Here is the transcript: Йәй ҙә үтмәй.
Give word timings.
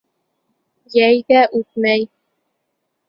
Йәй 1.01 1.21
ҙә 1.33 1.43
үтмәй. 1.59 2.09